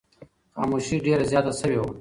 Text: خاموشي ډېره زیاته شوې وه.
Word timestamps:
خاموشي 0.55 0.97
ډېره 1.05 1.23
زیاته 1.31 1.51
شوې 1.59 1.77
وه. 1.79 1.87